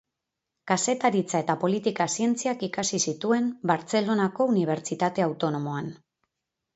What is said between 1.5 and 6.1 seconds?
Politika Zientziak ikasi zituen Bartzelonako Unibertsitate Autonomoan.